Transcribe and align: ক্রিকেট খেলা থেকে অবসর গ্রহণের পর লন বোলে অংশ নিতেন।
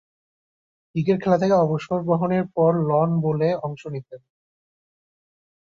ক্রিকেট 0.89 1.17
খেলা 1.23 1.37
থেকে 1.37 1.55
অবসর 1.57 1.99
গ্রহণের 2.01 2.43
পর 2.55 2.71
লন 2.89 3.09
বোলে 3.23 3.49
অংশ 3.63 3.81
নিতেন। 3.87 4.21